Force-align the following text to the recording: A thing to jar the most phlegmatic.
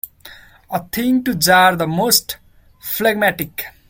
A 0.71 0.81
thing 0.85 1.23
to 1.25 1.35
jar 1.35 1.75
the 1.75 1.85
most 1.85 2.37
phlegmatic. 2.81 3.63